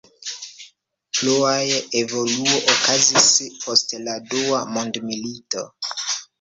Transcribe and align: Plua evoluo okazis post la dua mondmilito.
Plua 1.17 1.51
evoluo 1.99 2.57
okazis 2.75 3.29
post 3.67 3.95
la 4.09 4.19
dua 4.35 4.67
mondmilito. 4.75 5.67